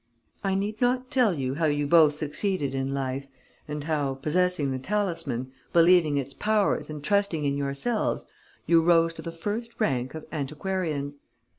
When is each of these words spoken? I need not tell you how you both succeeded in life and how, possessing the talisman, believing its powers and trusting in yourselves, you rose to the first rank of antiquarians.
I 0.43 0.55
need 0.55 0.81
not 0.81 1.11
tell 1.11 1.35
you 1.35 1.53
how 1.53 1.65
you 1.67 1.85
both 1.85 2.15
succeeded 2.15 2.73
in 2.73 2.91
life 2.91 3.27
and 3.67 3.83
how, 3.83 4.15
possessing 4.15 4.71
the 4.71 4.79
talisman, 4.79 5.51
believing 5.73 6.17
its 6.17 6.33
powers 6.33 6.89
and 6.89 7.03
trusting 7.03 7.45
in 7.45 7.55
yourselves, 7.55 8.25
you 8.65 8.81
rose 8.81 9.13
to 9.13 9.21
the 9.21 9.31
first 9.31 9.79
rank 9.79 10.15
of 10.15 10.25
antiquarians. 10.31 11.17